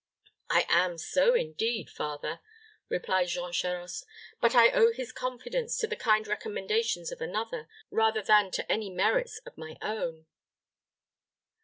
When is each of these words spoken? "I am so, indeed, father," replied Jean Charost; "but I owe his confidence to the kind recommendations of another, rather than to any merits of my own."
"I 0.49 0.65
am 0.67 0.97
so, 0.97 1.35
indeed, 1.35 1.87
father," 1.87 2.39
replied 2.89 3.27
Jean 3.27 3.51
Charost; 3.53 4.03
"but 4.39 4.55
I 4.55 4.71
owe 4.71 4.91
his 4.91 5.11
confidence 5.11 5.77
to 5.77 5.85
the 5.85 5.95
kind 5.95 6.25
recommendations 6.27 7.11
of 7.11 7.21
another, 7.21 7.69
rather 7.91 8.23
than 8.23 8.49
to 8.53 8.71
any 8.71 8.89
merits 8.89 9.37
of 9.45 9.59
my 9.59 9.77
own." 9.79 10.25